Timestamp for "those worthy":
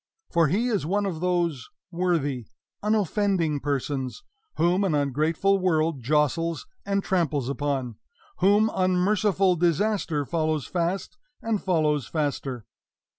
1.19-2.47